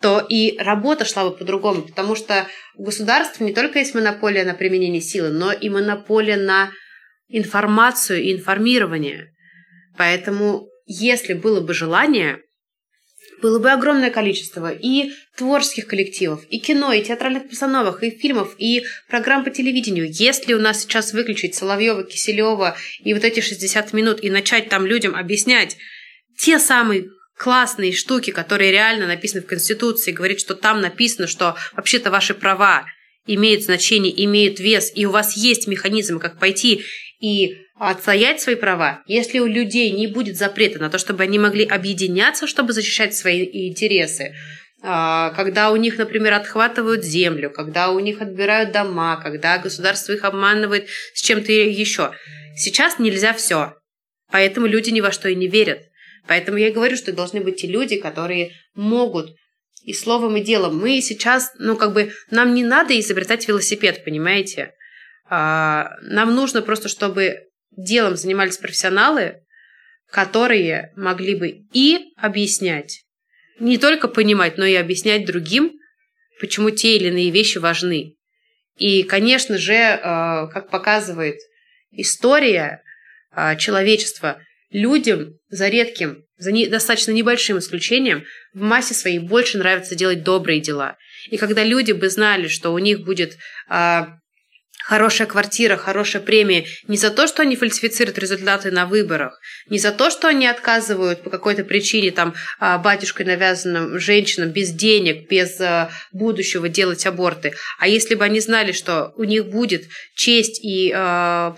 [0.01, 4.53] то и работа шла бы по-другому, потому что у государства не только есть монополия на
[4.53, 6.71] применение силы, но и монополия на
[7.27, 9.33] информацию и информирование.
[9.99, 12.39] Поэтому, если было бы желание,
[13.41, 18.85] было бы огромное количество и творческих коллективов, и кино, и театральных постановок, и фильмов, и
[19.09, 20.07] программ по телевидению.
[20.09, 24.85] Если у нас сейчас выключить Соловьева, Киселева и вот эти 60 минут и начать там
[24.85, 25.75] людям объяснять
[26.37, 32.09] те самые классные штуки, которые реально написаны в Конституции, говорит, что там написано, что вообще-то
[32.09, 32.85] ваши права
[33.25, 36.85] имеют значение, имеют вес, и у вас есть механизмы, как пойти
[37.19, 41.65] и отстоять свои права, если у людей не будет запрета на то, чтобы они могли
[41.65, 44.35] объединяться, чтобы защищать свои интересы,
[44.81, 50.23] а, когда у них, например, отхватывают землю, когда у них отбирают дома, когда государство их
[50.23, 52.11] обманывает с чем-то еще.
[52.55, 53.73] Сейчас нельзя все.
[54.31, 55.79] Поэтому люди ни во что и не верят.
[56.27, 59.35] Поэтому я и говорю, что должны быть те люди, которые могут
[59.83, 60.77] и словом, и делом.
[60.77, 64.73] Мы сейчас, ну, как бы, нам не надо изобретать велосипед, понимаете?
[65.29, 69.41] А, нам нужно просто, чтобы делом занимались профессионалы,
[70.09, 73.03] которые могли бы и объяснять,
[73.59, 75.73] не только понимать, но и объяснять другим,
[76.39, 78.15] почему те или иные вещи важны.
[78.77, 81.37] И, конечно же, э, как показывает
[81.91, 82.81] история
[83.35, 90.23] э, человечества, людям, за редким, за достаточно небольшим исключением, в массе своей больше нравится делать
[90.23, 90.97] добрые дела.
[91.29, 94.18] И когда люди бы знали, что у них будет а,
[94.83, 96.65] хорошая квартира, хорошая премия.
[96.87, 99.39] Не за то, что они фальсифицируют результаты на выборах,
[99.69, 104.71] не за то, что они отказывают по какой-то причине там а, батюшкой навязанным женщинам без
[104.71, 109.83] денег, без а, будущего делать аборты, а если бы они знали, что у них будет
[110.15, 111.53] честь и а,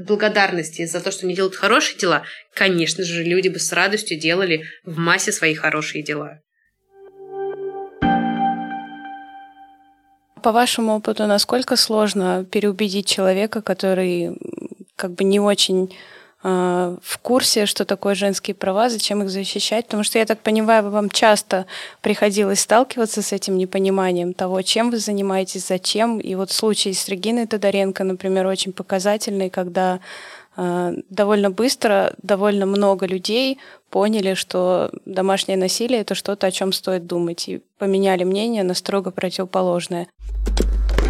[0.00, 2.24] благодарность за то, что они делают хорошие дела,
[2.54, 6.40] конечно же, люди бы с радостью делали в массе свои хорошие дела.
[10.44, 14.36] По вашему опыту, насколько сложно переубедить человека, который
[14.94, 15.96] как бы не очень
[16.42, 19.86] э, в курсе, что такое женские права, зачем их защищать?
[19.86, 21.64] Потому что, я так понимаю, вам часто
[22.02, 26.20] приходилось сталкиваться с этим непониманием того, чем вы занимаетесь, зачем.
[26.20, 30.00] И вот случай с Региной Тодоренко, например, очень показательный, когда
[30.56, 33.58] довольно быстро довольно много людей
[33.90, 39.10] поняли, что домашнее насилие это что-то, о чем стоит думать, и поменяли мнение на строго
[39.10, 40.08] противоположное.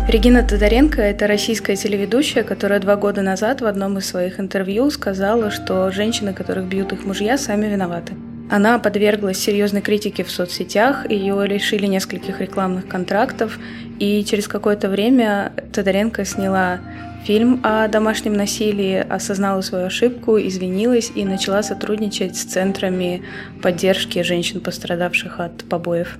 [0.08, 5.50] Регина Тодоренко– это российская телеведущая, которая два года назад в одном из своих интервью сказала,
[5.50, 8.12] что женщины, которых бьют их мужья, сами виноваты.
[8.50, 13.58] Она подверглась серьезной критике в соцсетях, ее лишили нескольких рекламных контрактов,
[13.98, 16.80] и через какое-то время Тодоренко сняла
[17.24, 23.22] фильм о домашнем насилии, осознала свою ошибку, извинилась и начала сотрудничать с центрами
[23.62, 26.18] поддержки женщин, пострадавших от побоев.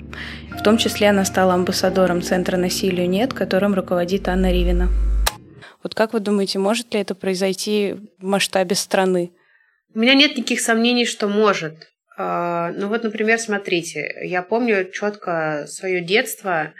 [0.58, 4.88] В том числе она стала амбассадором Центра насилию нет, которым руководит Анна Ривина.
[5.82, 9.32] Вот как вы думаете, может ли это произойти в масштабе страны?
[9.94, 11.74] У меня нет никаких сомнений, что может.
[12.16, 16.72] А, ну вот, например, смотрите, я помню четко свое детство,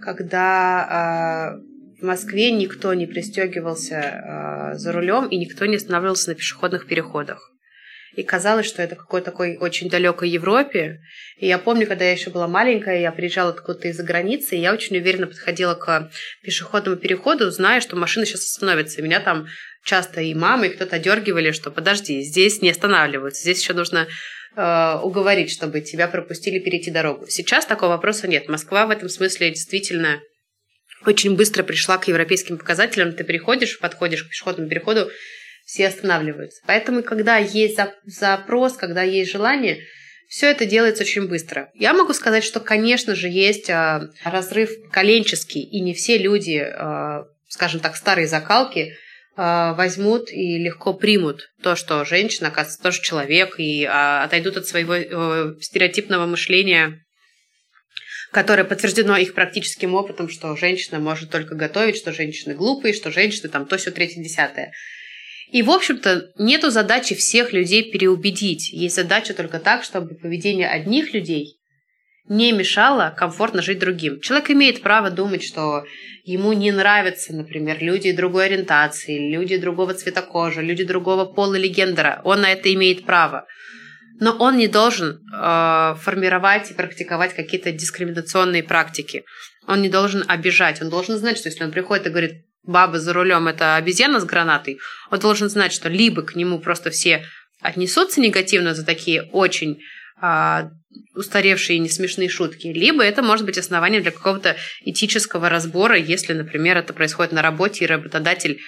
[0.00, 1.56] когда а,
[2.06, 7.52] Москве никто не пристегивался э, за рулем и никто не останавливался на пешеходных переходах.
[8.16, 11.00] И казалось, что это какой-то такой очень далекой Европе.
[11.36, 14.72] И я помню, когда я еще была маленькая, я приезжала откуда-то из-за границы, и я
[14.72, 16.10] очень уверенно подходила к
[16.42, 19.00] пешеходному переходу, зная, что машина сейчас остановится.
[19.00, 19.46] И меня там
[19.84, 24.08] часто и мама, и кто-то дергивали, что подожди, здесь не останавливаются, здесь еще нужно
[24.56, 27.26] э, уговорить, чтобы тебя пропустили перейти дорогу.
[27.28, 28.48] Сейчас такого вопроса нет.
[28.48, 30.20] Москва в этом смысле действительно
[31.04, 33.12] очень быстро пришла к европейским показателям.
[33.12, 35.10] Ты приходишь, подходишь к пешеходному переходу,
[35.64, 36.62] все останавливаются.
[36.66, 39.80] Поэтому, когда есть запрос, когда есть желание,
[40.28, 41.70] все это делается очень быстро.
[41.74, 47.26] Я могу сказать, что, конечно же, есть а, разрыв коленческий, и не все люди, а,
[47.48, 48.96] скажем так, старые закалки,
[49.36, 54.94] а, возьмут и легко примут то, что женщина, оказывается, тоже человек, и отойдут от своего
[54.94, 57.05] э, стереотипного мышления
[58.32, 63.48] которое подтверждено их практическим опытом, что женщина может только готовить, что женщины глупые, что женщины
[63.48, 64.72] там то, все третье, десятое.
[65.50, 68.70] И, в общем-то, нету задачи всех людей переубедить.
[68.72, 71.56] Есть задача только так, чтобы поведение одних людей
[72.28, 74.20] не мешало комфортно жить другим.
[74.20, 75.84] Человек имеет право думать, что
[76.24, 81.68] ему не нравятся, например, люди другой ориентации, люди другого цвета кожи, люди другого пола или
[81.68, 82.20] гендера.
[82.24, 83.46] Он на это имеет право
[84.18, 89.24] но он не должен э, формировать и практиковать какие-то дискриминационные практики.
[89.66, 90.80] Он не должен обижать.
[90.80, 94.24] Он должен знать, что если он приходит и говорит, баба за рулем это обезьяна с
[94.24, 94.78] гранатой,
[95.10, 97.24] он должен знать, что либо к нему просто все
[97.60, 99.80] отнесутся негативно за такие очень
[100.22, 100.70] э,
[101.14, 106.76] устаревшие и несмешные шутки, либо это может быть основанием для какого-то этического разбора, если, например,
[106.76, 108.60] это происходит на работе, и работодатель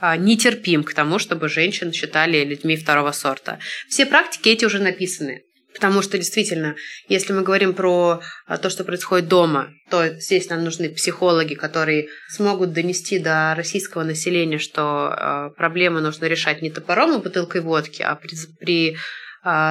[0.00, 3.58] нетерпим к тому, чтобы женщин считали людьми второго сорта.
[3.88, 5.42] Все практики эти уже написаны.
[5.76, 6.74] Потому что действительно,
[7.06, 12.08] если мы говорим про а, то, что происходит дома, то здесь нам нужны психологи, которые
[12.30, 18.00] смогут донести до российского населения, что а, проблемы нужно решать не топором и бутылкой водки,
[18.00, 18.96] а при, при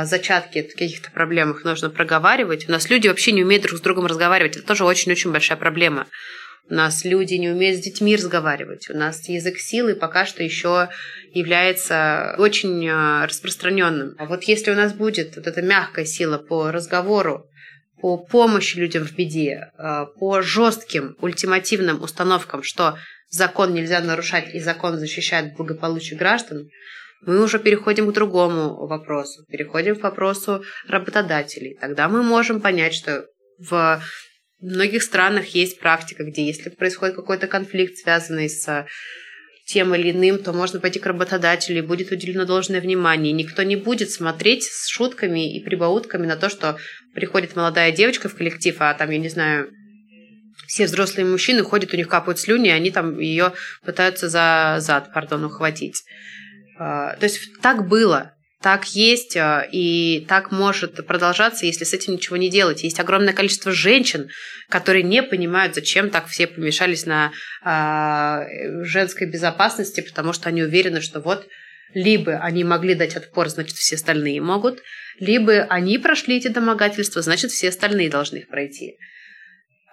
[0.06, 2.70] зачатке каких-то проблем их нужно проговаривать.
[2.70, 4.56] У нас люди вообще не умеют друг с другом разговаривать.
[4.56, 6.08] Это тоже очень-очень большая проблема.
[6.68, 8.90] Нас люди не умеют с детьми разговаривать.
[8.90, 10.90] У нас язык силы пока что еще
[11.32, 14.16] является очень э, распространенным.
[14.18, 17.46] А вот если у нас будет вот эта мягкая сила по разговору,
[18.02, 22.98] по помощи людям в беде, э, по жестким ультимативным установкам, что
[23.30, 26.70] закон нельзя нарушать и закон защищает благополучие граждан,
[27.22, 31.78] мы уже переходим к другому вопросу, переходим к вопросу работодателей.
[31.80, 33.26] Тогда мы можем понять, что
[33.58, 34.02] в
[34.66, 38.88] в многих странах есть практика, где если происходит какой-то конфликт, связанный с
[39.68, 43.32] тем или иным, то можно пойти к работодателю, и будет уделено должное внимание.
[43.32, 46.78] Никто не будет смотреть с шутками и прибаутками на то, что
[47.14, 49.70] приходит молодая девочка в коллектив, а там, я не знаю,
[50.68, 55.14] все взрослые мужчины ходят, у них капают слюни, и они там ее пытаются за зад,
[55.14, 56.04] пардон, ухватить.
[56.80, 58.35] А, то есть так было,
[58.66, 62.82] так есть, а, и так может продолжаться, если с этим ничего не делать.
[62.82, 64.30] Есть огромное количество женщин,
[64.70, 67.32] которые не понимают, зачем так все помешались на
[67.64, 68.44] а,
[68.82, 71.48] женской безопасности, потому что они уверены, что вот
[71.94, 74.82] либо они могли дать отпор, значит, все остальные могут,
[75.20, 78.96] либо они прошли эти домогательства, значит, все остальные должны их пройти.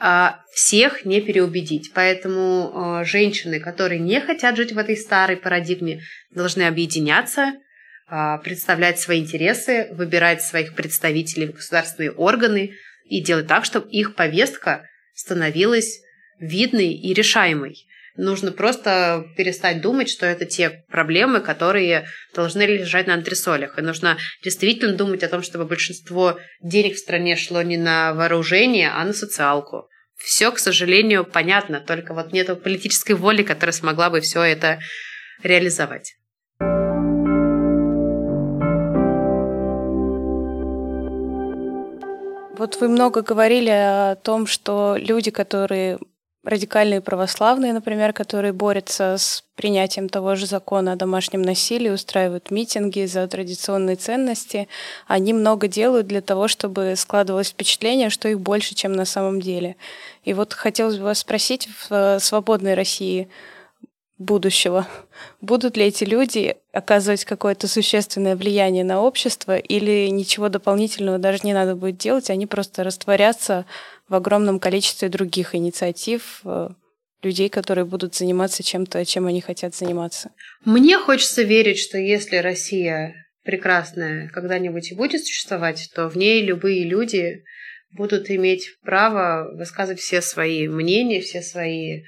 [0.00, 1.92] А, всех не переубедить.
[1.92, 6.00] Поэтому а, женщины, которые не хотят жить в этой старой парадигме,
[6.30, 7.52] должны объединяться,
[8.42, 12.74] представлять свои интересы, выбирать своих представителей в государственные органы
[13.06, 16.00] и делать так, чтобы их повестка становилась
[16.38, 17.86] видной и решаемой.
[18.16, 23.78] Нужно просто перестать думать, что это те проблемы, которые должны лежать на антресолях.
[23.78, 28.90] И нужно действительно думать о том, чтобы большинство денег в стране шло не на вооружение,
[28.90, 29.88] а на социалку
[30.18, 34.80] все, к сожалению, понятно, только вот нет политической воли, которая смогла бы все это
[35.42, 36.14] реализовать.
[42.62, 45.98] Вот вы много говорили о том, что люди, которые
[46.44, 53.04] радикальные православные, например, которые борются с принятием того же закона о домашнем насилии, устраивают митинги
[53.06, 54.68] за традиционные ценности,
[55.08, 59.74] они много делают для того, чтобы складывалось впечатление, что их больше, чем на самом деле.
[60.22, 63.28] И вот хотелось бы вас спросить в э, свободной России
[64.22, 64.86] будущего,
[65.40, 71.52] будут ли эти люди оказывать какое-то существенное влияние на общество или ничего дополнительного даже не
[71.52, 73.66] надо будет делать, они просто растворятся
[74.08, 76.68] в огромном количестве других инициатив, э,
[77.22, 80.30] людей, которые будут заниматься чем-то, чем они хотят заниматься.
[80.64, 83.14] Мне хочется верить, что если Россия
[83.44, 87.44] прекрасная когда-нибудь и будет существовать, то в ней любые люди
[87.92, 92.02] будут иметь право высказывать все свои мнения, все свои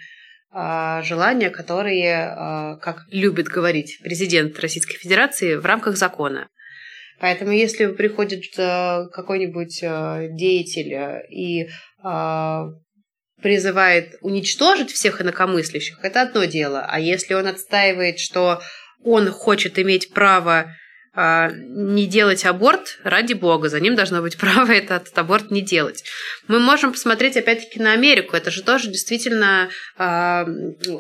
[1.03, 6.49] желания, которые, э, как любит говорить президент Российской Федерации, в рамках закона.
[7.21, 9.81] Поэтому если приходит э, какой-нибудь
[10.37, 11.69] деятель и
[13.43, 16.87] призывает уничтожить всех инакомыслящих, это одно дело.
[16.89, 18.61] А если он отстаивает, что
[19.05, 20.67] он хочет иметь право а,
[21.17, 26.05] не делать аборт, ради бога, за ним должно быть право этот аборт не делать.
[26.49, 30.45] Мы можем посмотреть опять-таки на Америку, это же тоже действительно э,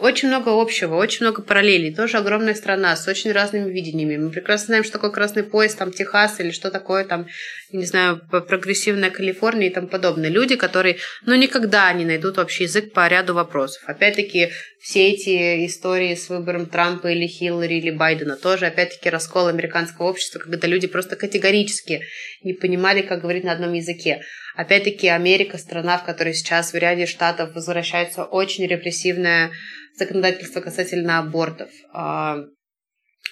[0.00, 4.16] очень много общего, очень много параллелей, тоже огромная страна с очень разными видениями.
[4.16, 7.26] Мы прекрасно знаем, что такое красный пояс, там Техас или что такое там,
[7.74, 10.30] не знаю, прогрессивная Калифорния и тому подобное.
[10.30, 13.82] Люди, которые, ну, никогда не найдут общий язык по ряду вопросов.
[13.86, 14.50] Опять-таки,
[14.80, 20.38] все эти истории с выбором Трампа или Хиллари или Байдена тоже, опять-таки, раскол американского общества,
[20.38, 22.02] когда люди просто категорически
[22.44, 24.22] не понимали, как говорить на одном языке.
[24.54, 29.50] Опять-таки, Америка– страна, в которой сейчас в ряде штатов возвращается очень репрессивное
[29.98, 31.70] законодательство касательно абортов.
[31.92, 32.36] А,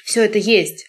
[0.05, 0.86] все это есть.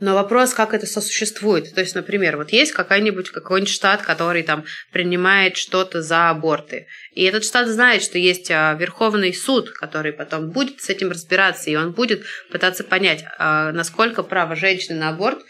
[0.00, 1.74] Но вопрос, как это сосуществует.
[1.74, 6.86] То есть, например, вот есть какой-нибудь какой-нибудь штат, который там принимает что-то за аборты.
[7.12, 11.70] И этот штат знает, что есть а, Верховный суд, который потом будет с этим разбираться,
[11.70, 15.40] и он будет пытаться понять, а, насколько право женщины на аборт–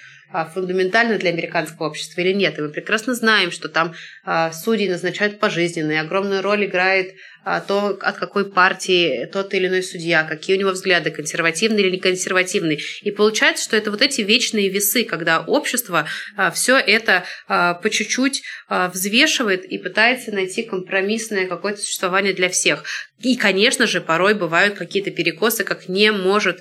[0.52, 2.58] фундаментально для американского общества или нет.
[2.58, 7.14] И мы прекрасно знаем, что там а, судьи назначают пожизненно, и огромную роль играет
[7.44, 11.92] а, то, от какой партии тот или иной судья, какие у него взгляды, консервативные или
[11.92, 12.78] не консервативные.
[13.02, 16.06] И получается, что это вот эти вечные весы, когда общество
[16.52, 22.84] все это по чуть-чуть взвешивает и пытается найти компромиссное какое-то существование для всех.
[23.20, 26.60] И, конечно же, порой бывают какие-то перекосы, как не может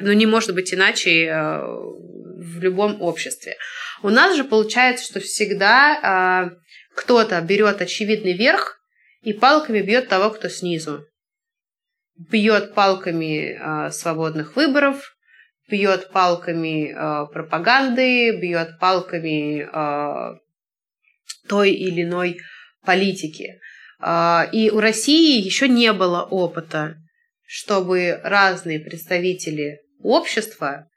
[0.00, 1.30] ну, не может быть иначе
[2.44, 3.56] в любом обществе.
[4.02, 6.56] У нас же получается, что всегда э,
[6.94, 8.78] кто-то берет очевидный верх
[9.22, 11.06] и палками бьет того, кто снизу.
[12.16, 13.56] Бьет палками
[13.88, 15.16] э, свободных выборов,
[15.68, 20.38] бьет палками э, пропаганды, бьет палками э,
[21.48, 22.40] той или иной
[22.84, 23.58] политики.
[24.00, 26.96] Э, и у России еще не было опыта,
[27.46, 30.88] чтобы разные представители общества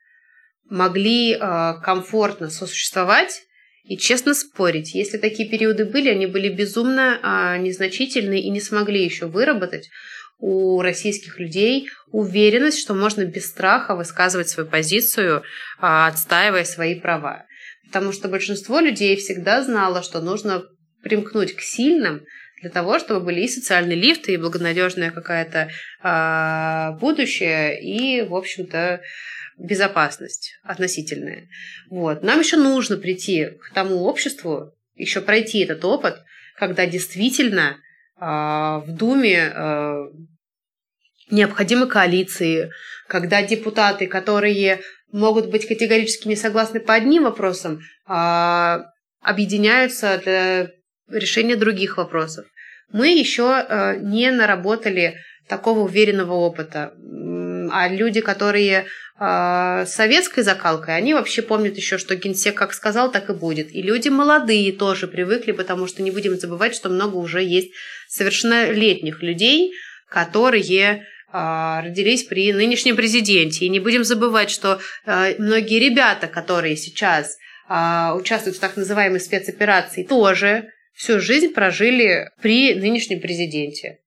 [0.69, 3.41] могли э, комфортно сосуществовать
[3.83, 4.93] и честно спорить.
[4.93, 9.89] Если такие периоды были, они были безумно э, незначительны и не смогли еще выработать
[10.39, 15.41] у российских людей уверенность, что можно без страха высказывать свою позицию, э,
[15.79, 17.45] отстаивая свои права.
[17.85, 20.63] Потому что большинство людей всегда знало, что нужно
[21.01, 22.23] примкнуть к сильным
[22.61, 25.69] для того, чтобы были и социальные лифты, и благонадежное какое-то
[26.01, 29.01] а, будущее, и, в общем-то,
[29.57, 31.47] безопасность относительная.
[31.89, 32.23] Вот.
[32.23, 36.17] Нам еще нужно прийти к тому обществу, еще пройти этот опыт,
[36.55, 37.77] когда действительно
[38.19, 40.07] а, в Думе а,
[41.29, 42.71] необходимы коалиции,
[43.07, 44.81] когда депутаты, которые
[45.11, 48.85] могут быть категорически не согласны по одним вопросам, а,
[49.21, 50.71] объединяются для
[51.09, 52.45] решения других вопросов.
[52.91, 56.93] Мы еще не наработали такого уверенного опыта.
[57.71, 58.85] А люди, которые
[59.19, 63.73] э, советской закалкой, они вообще помнят еще, что генсек как сказал, так и будет.
[63.73, 67.71] И люди молодые тоже привыкли, потому что не будем забывать, что много уже есть
[68.07, 69.73] совершеннолетних людей,
[70.09, 73.65] которые э, родились при нынешнем президенте.
[73.65, 77.37] И не будем забывать, что э, многие ребята, которые сейчас
[77.69, 83.99] участвуют в так называемой спецоперации, тоже всю жизнь прожили при нынешнем президенте.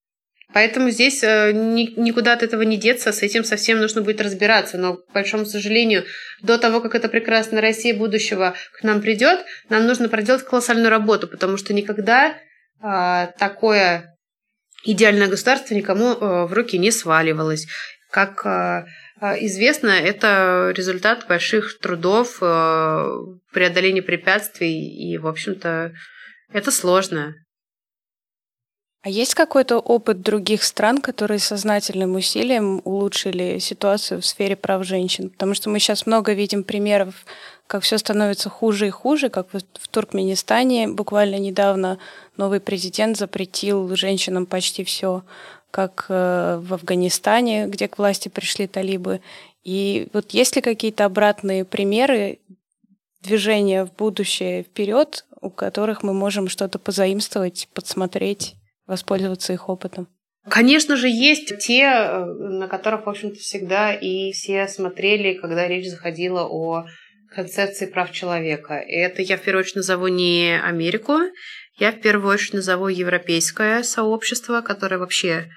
[0.52, 4.78] Поэтому здесь э, никуда от этого не деться, с этим совсем нужно будет разбираться.
[4.78, 6.04] Но, к большому сожалению,
[6.42, 11.28] до того, как эта прекрасная Россия будущего к нам придет, нам нужно проделать колоссальную работу,
[11.28, 12.36] потому что никогда
[12.80, 14.16] а, такое
[14.84, 17.68] идеальное государство никому э, в руки не сваливалось.
[18.10, 18.86] Как а,
[19.38, 23.08] известно, это результат больших трудов, э,
[23.52, 25.92] преодоления препятствий, и, в общем-то,
[26.52, 27.34] это сложно.
[29.02, 35.30] А есть какой-то опыт других стран, которые сознательным усилием улучшили ситуацию в сфере прав женщин?
[35.30, 37.24] Потому что мы сейчас много видим примеров,
[37.66, 41.98] как все становится хуже и хуже, как в Туркменистане буквально недавно
[42.36, 45.22] новый президент запретил женщинам почти все,
[45.70, 49.22] как э, в Афганистане, где к власти пришли талибы.
[49.64, 52.38] И вот есть ли какие-то обратные примеры
[53.22, 58.56] движения в будущее вперед, у которых мы можем что-то позаимствовать, подсмотреть?
[58.90, 60.08] Воспользоваться их опытом?
[60.48, 65.88] Конечно же, есть те, э, на которых, в общем-то, всегда и все смотрели, когда речь
[65.88, 66.86] заходила о
[67.34, 68.78] концепции прав человека.
[68.78, 71.18] И это я в первую очередь назову не Америку,
[71.78, 75.50] я в первую очередь назову европейское сообщество, которое вообще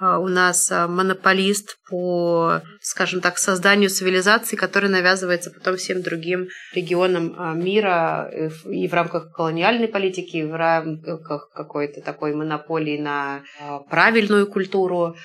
[0.00, 7.34] у нас а, монополист по, скажем так, созданию цивилизации, который навязывается потом всем другим регионам
[7.36, 8.30] а, мира
[8.66, 13.42] и в рамках колониальной политики, и в рамках какой-то такой монополии на
[13.90, 15.16] правильную культуру.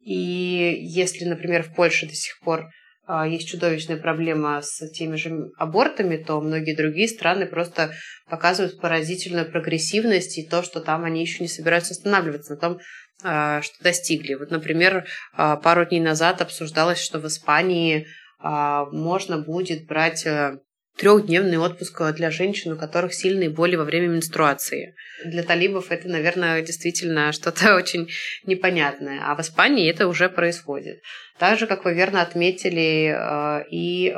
[0.00, 2.66] И если, например, в Польше до сих пор
[3.28, 7.92] есть чудовищная проблема с теми же абортами, то многие другие страны просто
[8.28, 12.78] показывают поразительную прогрессивность и то, что там они еще не собираются останавливаться на том, а,
[13.20, 14.34] что достигли.
[14.34, 18.06] Вот, например, а, пару дней назад обсуждалось, что в Испании
[18.38, 20.58] а, можно будет брать э,
[20.98, 24.94] трехдневный отпуск для женщин, у которых сильные боли во время менструации.
[25.24, 28.08] Для талибов это, наверное, действительно что-то очень
[28.44, 29.20] непонятное.
[29.22, 31.00] А в Испании это уже происходит.
[31.38, 33.14] Так же, как вы верно отметили,
[33.70, 34.14] и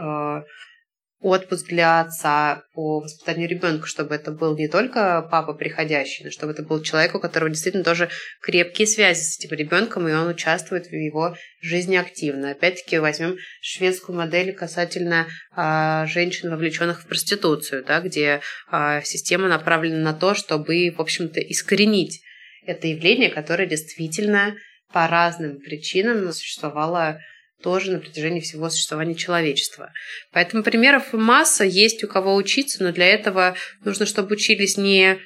[1.21, 6.53] отпуск для отца по воспитанию ребенка, чтобы это был не только папа приходящий, но чтобы
[6.53, 8.09] это был человек, у которого действительно тоже
[8.41, 12.53] крепкие связи с этим ребенком, и он участвует в его жизни активно.
[12.53, 18.41] Опять-таки возьмем шведскую модель касательно а, женщин, вовлеченных в проституцию, да, где
[18.71, 22.23] а, система направлена на то, чтобы, в общем-то, искоренить
[22.65, 24.55] это явление, которое действительно
[24.93, 27.21] по разным причинам существовало
[27.63, 29.93] тоже на протяжении всего существования человечества.
[30.33, 35.19] Поэтому примеров масса, есть у кого учиться, но для этого нужно, чтобы учились не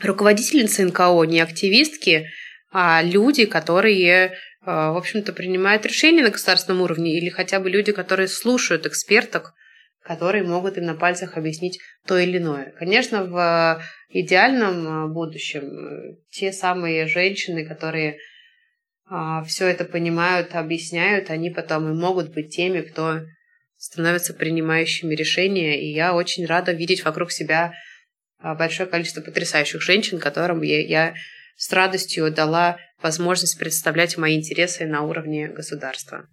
[0.00, 2.28] руководительницы НКО, не активистки,
[2.72, 4.30] а люди, которые, э,
[4.64, 9.52] в общем-то, принимают решения на государственном уровне, или хотя бы люди, которые слушают эксперток,
[10.02, 12.72] которые могут им на пальцах объяснить то или иное.
[12.78, 18.18] Конечно, в идеальном э, будущем э, те самые женщины, которые
[19.46, 23.20] все это понимают, объясняют, они потом и могут быть теми, кто
[23.76, 25.82] становятся принимающими решения.
[25.82, 27.72] И я очень рада видеть вокруг себя
[28.38, 31.14] а, большое количество потрясающих женщин, которым я, я
[31.56, 36.28] с радостью дала возможность представлять мои интересы на уровне государства.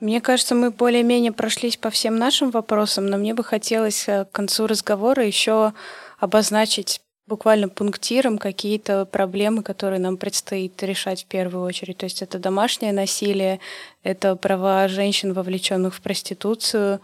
[0.00, 4.32] Мне кажется, мы более-менее прошлись по всем нашим вопросам, но мне бы хотелось э, к
[4.32, 5.74] концу разговора еще
[6.18, 11.98] обозначить буквально пунктиром какие-то проблемы, которые нам предстоит решать в первую очередь.
[11.98, 13.60] То есть это домашнее насилие,
[14.02, 17.00] это права женщин, вовлеченных в проституцию,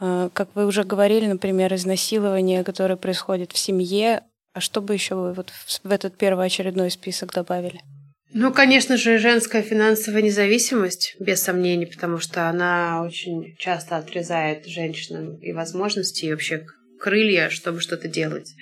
[0.00, 4.24] э, как вы уже говорили, например, изнасилование, которое происходит в семье.
[4.52, 5.52] А что бы еще вы вот
[5.84, 7.80] в этот первоочередной список добавили?
[8.34, 15.36] Ну, конечно же, женская финансовая независимость, без сомнений, потому что она очень часто отрезает женщинам
[15.36, 16.66] и возможности, и вообще
[16.98, 18.54] крылья, чтобы что-то делать.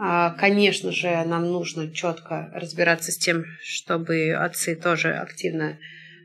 [0.00, 5.78] А, конечно же, нам нужно четко разбираться с тем, чтобы отцы тоже активно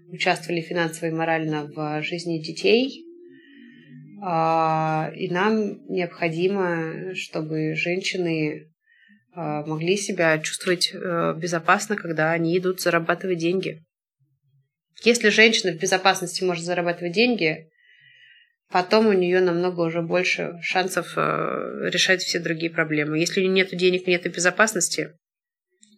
[0.09, 3.03] участвовали финансово и морально в жизни детей.
[4.21, 8.71] А, и нам необходимо, чтобы женщины
[9.35, 13.83] а, могли себя чувствовать э, безопасно, когда они идут зарабатывать деньги.
[15.03, 17.71] Если женщина в безопасности может зарабатывать деньги,
[18.73, 23.19] потом у нее намного уже больше шансов э, решать все другие проблемы.
[23.19, 25.11] Если у нее нет денег, нет безопасности,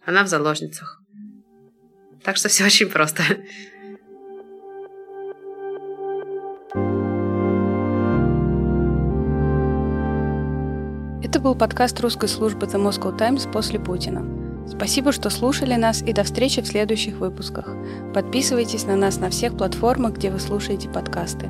[0.06, 1.02] она в заложницах.
[2.22, 3.24] Так что все очень просто.
[11.24, 14.68] Это был подкаст русской службы The Moscow Times после Путина.
[14.68, 17.70] Спасибо, что слушали нас и до встречи в следующих выпусках.
[18.14, 21.50] Подписывайтесь на нас на всех платформах, где вы слушаете подкасты.